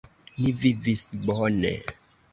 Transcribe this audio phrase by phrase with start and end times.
[0.37, 1.75] Ni vivis bone.